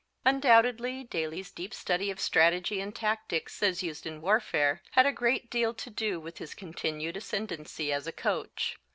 Undoubtedly 0.25 1.03
Daly's 1.03 1.51
deep 1.51 1.75
study 1.75 2.09
of 2.09 2.19
strategy 2.19 2.81
and 2.81 2.95
tactics 2.95 3.61
as 3.61 3.83
used 3.83 4.07
in 4.07 4.19
warfare 4.19 4.81
had 4.93 5.05
a 5.05 5.11
great 5.11 5.51
deal 5.51 5.75
to 5.75 5.91
do 5.91 6.19
with 6.19 6.39
his 6.39 6.55
continued 6.55 7.15
ascendency 7.15 7.93
as 7.93 8.07
a 8.07 8.11
coach. 8.11 8.79